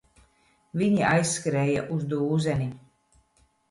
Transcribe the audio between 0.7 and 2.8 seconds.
Viņi aizskrēja uz dūzeni.